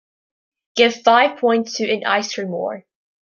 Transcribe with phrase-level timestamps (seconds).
[0.77, 2.85] Give five points to An Ice-Cream War